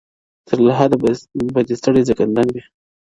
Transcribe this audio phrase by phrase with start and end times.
[0.47, 0.95] •تر لحده
[1.55, 2.61] به دي ستړی زکندن وي-